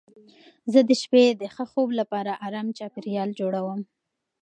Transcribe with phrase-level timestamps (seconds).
[0.71, 3.79] زه د شپې د ښه خوب لپاره ارام چاپېریال جوړوم.